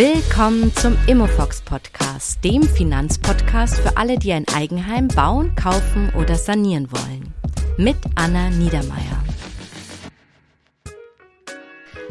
[0.00, 6.90] Willkommen zum Immofox Podcast, dem Finanzpodcast für alle, die ein Eigenheim bauen, kaufen oder sanieren
[6.90, 7.34] wollen.
[7.76, 9.22] Mit Anna Niedermeier.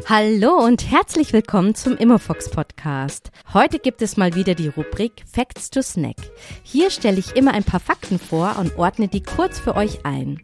[0.06, 3.32] Hallo und herzlich willkommen zum Immofox Podcast.
[3.52, 6.16] Heute gibt es mal wieder die Rubrik Facts to Snack.
[6.62, 10.40] Hier stelle ich immer ein paar Fakten vor und ordne die kurz für euch ein.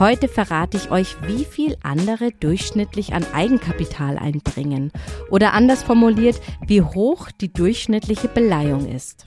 [0.00, 4.92] Heute verrate ich euch, wie viel andere durchschnittlich an Eigenkapital einbringen
[5.28, 9.26] oder anders formuliert, wie hoch die durchschnittliche Beleihung ist.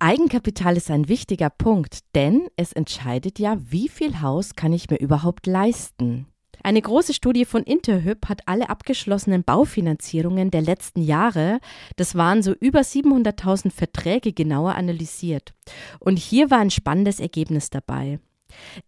[0.00, 4.98] Eigenkapital ist ein wichtiger Punkt, denn es entscheidet ja, wie viel Haus kann ich mir
[4.98, 6.26] überhaupt leisten.
[6.64, 11.60] Eine große Studie von Interhyp hat alle abgeschlossenen Baufinanzierungen der letzten Jahre,
[11.96, 15.52] das waren so über 700.000 Verträge genauer analysiert.
[16.00, 18.18] Und hier war ein spannendes Ergebnis dabei.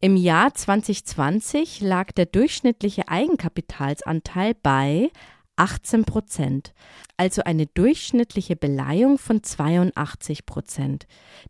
[0.00, 5.10] Im Jahr 2020 lag der durchschnittliche Eigenkapitalsanteil bei
[5.56, 6.72] 18 Prozent,
[7.16, 11.06] also eine durchschnittliche Beleihung von 82 Prozent.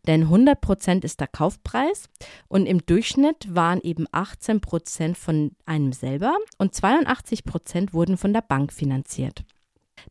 [0.07, 2.09] Denn 100 Prozent ist der Kaufpreis
[2.47, 8.33] und im Durchschnitt waren eben 18 Prozent von einem selber und 82 Prozent wurden von
[8.33, 9.43] der Bank finanziert.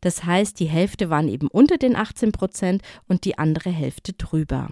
[0.01, 4.69] Das heißt, die Hälfte waren eben unter den 18 Prozent und die andere Hälfte drüber.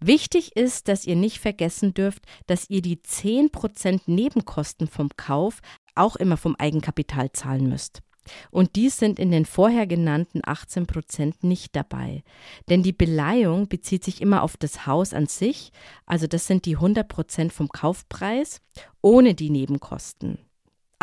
[0.00, 5.60] Wichtig ist, dass ihr nicht vergessen dürft, dass ihr die 10% Nebenkosten vom Kauf
[5.94, 8.02] auch immer vom Eigenkapital zahlen müsst.
[8.50, 12.22] Und dies sind in den vorher genannten 18 Prozent nicht dabei.
[12.68, 15.72] Denn die Beleihung bezieht sich immer auf das Haus an sich,
[16.06, 18.60] also das sind die 100 Prozent vom Kaufpreis,
[19.00, 20.38] ohne die Nebenkosten.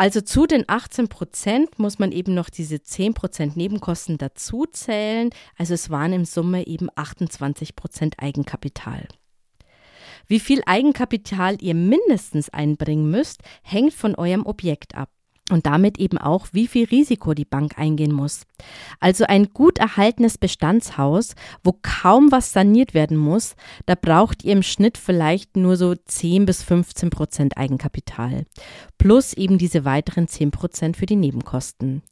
[0.00, 5.28] Also zu den 18 Prozent muss man eben noch diese 10 Prozent Nebenkosten dazu zählen.
[5.58, 9.06] Also es waren im Summe eben 28 Prozent Eigenkapital.
[10.26, 15.10] Wie viel Eigenkapital ihr mindestens einbringen müsst, hängt von eurem Objekt ab
[15.52, 18.42] und damit eben auch, wie viel Risiko die Bank eingehen muss.
[18.98, 23.54] Also ein gut erhaltenes Bestandshaus, wo kaum was saniert werden muss,
[23.86, 28.44] da braucht ihr im Schnitt vielleicht nur so 10 bis 15 Prozent Eigenkapital.
[28.98, 32.02] Plus eben diese weiteren 10 Prozent für die Nebenkosten.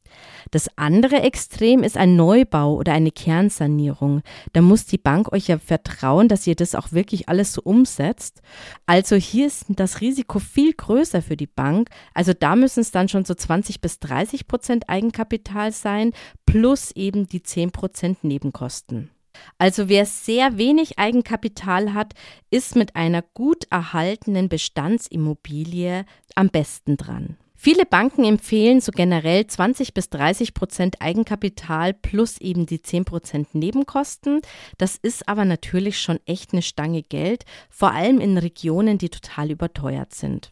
[0.50, 4.22] Das andere Extrem ist ein Neubau oder eine Kernsanierung.
[4.52, 8.40] Da muss die Bank euch ja vertrauen, dass ihr das auch wirklich alles so umsetzt.
[8.86, 11.90] Also hier ist das Risiko viel größer für die Bank.
[12.14, 16.12] Also da müssen es dann schon so 20 bis 30 Prozent Eigenkapital sein,
[16.46, 19.10] plus eben die 10 Prozent Nebenkosten.
[19.58, 22.14] Also wer sehr wenig Eigenkapital hat,
[22.50, 26.04] ist mit einer gut erhaltenen Bestandsimmobilie
[26.34, 27.36] am besten dran.
[27.60, 33.52] Viele Banken empfehlen so generell 20 bis 30 Prozent Eigenkapital plus eben die 10 Prozent
[33.52, 34.42] Nebenkosten.
[34.78, 39.50] Das ist aber natürlich schon echt eine Stange Geld, vor allem in Regionen, die total
[39.50, 40.50] überteuert sind.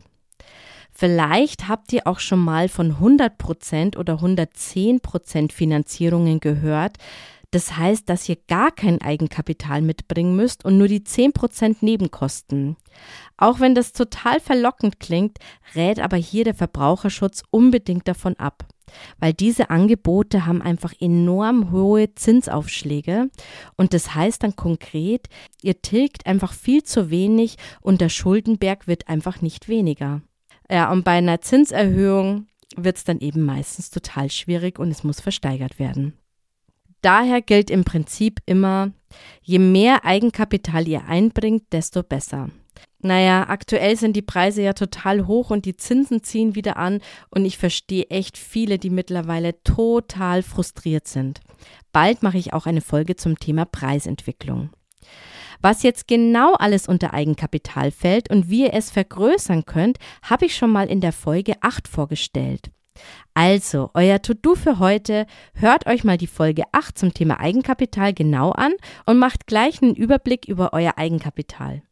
[0.90, 6.96] Vielleicht habt ihr auch schon mal von 100 Prozent oder 110 Prozent Finanzierungen gehört.
[7.56, 12.76] Das heißt, dass ihr gar kein Eigenkapital mitbringen müsst und nur die 10% Nebenkosten.
[13.38, 15.38] Auch wenn das total verlockend klingt,
[15.74, 18.66] rät aber hier der Verbraucherschutz unbedingt davon ab.
[19.20, 23.30] Weil diese Angebote haben einfach enorm hohe Zinsaufschläge
[23.78, 25.30] und das heißt dann konkret,
[25.62, 30.20] ihr tilgt einfach viel zu wenig und der Schuldenberg wird einfach nicht weniger.
[30.70, 35.22] Ja, und bei einer Zinserhöhung wird es dann eben meistens total schwierig und es muss
[35.22, 36.18] versteigert werden
[37.06, 38.90] daher gilt im Prinzip immer,
[39.40, 42.50] je mehr Eigenkapital ihr einbringt, desto besser.
[42.98, 47.00] Naja, aktuell sind die Preise ja total hoch und die Zinsen ziehen wieder an
[47.30, 51.40] und ich verstehe echt viele, die mittlerweile total frustriert sind.
[51.92, 54.70] Bald mache ich auch eine Folge zum Thema Preisentwicklung.
[55.62, 60.56] Was jetzt genau alles unter Eigenkapital fällt und wie ihr es vergrößern könnt, habe ich
[60.56, 62.70] schon mal in der Folge 8 vorgestellt.
[63.34, 68.50] Also, euer To-Do für heute, hört euch mal die Folge 8 zum Thema Eigenkapital genau
[68.52, 68.72] an
[69.04, 71.82] und macht gleich einen Überblick über euer Eigenkapital.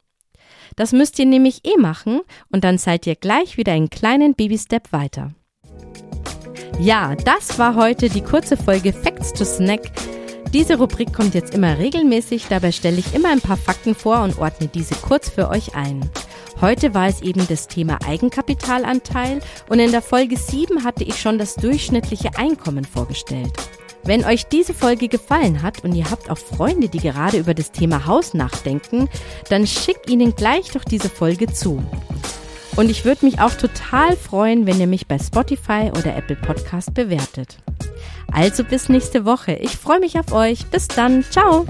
[0.77, 2.21] Das müsst ihr nämlich eh machen
[2.51, 5.35] und dann seid ihr gleich wieder einen kleinen Baby-Step weiter.
[6.81, 9.93] Ja, das war heute die kurze Folge Facts to Snack.
[10.53, 14.39] Diese Rubrik kommt jetzt immer regelmäßig, dabei stelle ich immer ein paar Fakten vor und
[14.39, 16.09] ordne diese kurz für euch ein.
[16.61, 21.39] Heute war es eben das Thema Eigenkapitalanteil und in der Folge 7 hatte ich schon
[21.39, 23.53] das durchschnittliche Einkommen vorgestellt.
[24.05, 27.73] Wenn euch diese Folge gefallen hat und ihr habt auch Freunde, die gerade über das
[27.73, 29.09] Thema Haus nachdenken,
[29.49, 31.83] dann schickt ihnen gleich doch diese Folge zu.
[32.77, 36.93] Und ich würde mich auch total freuen, wenn ihr mich bei Spotify oder Apple Podcast
[36.93, 37.59] bewertet.
[38.33, 39.53] Also bis nächste Woche.
[39.53, 40.67] Ich freue mich auf euch.
[40.67, 41.25] Bis dann.
[41.31, 41.67] Ciao.